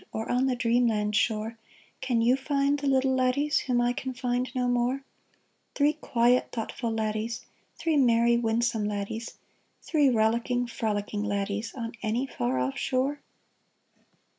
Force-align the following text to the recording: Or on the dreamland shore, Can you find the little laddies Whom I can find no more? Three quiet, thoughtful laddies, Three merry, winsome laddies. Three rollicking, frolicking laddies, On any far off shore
Or 0.11 0.31
on 0.31 0.47
the 0.47 0.55
dreamland 0.55 1.15
shore, 1.15 1.59
Can 2.01 2.23
you 2.23 2.35
find 2.35 2.79
the 2.79 2.87
little 2.87 3.13
laddies 3.13 3.59
Whom 3.59 3.79
I 3.81 3.93
can 3.93 4.15
find 4.15 4.49
no 4.55 4.67
more? 4.67 5.03
Three 5.75 5.93
quiet, 5.93 6.51
thoughtful 6.51 6.89
laddies, 6.89 7.45
Three 7.77 7.97
merry, 7.97 8.35
winsome 8.35 8.85
laddies. 8.87 9.35
Three 9.83 10.09
rollicking, 10.09 10.65
frolicking 10.65 11.23
laddies, 11.23 11.75
On 11.75 11.91
any 12.01 12.25
far 12.25 12.57
off 12.57 12.79
shore 12.79 13.19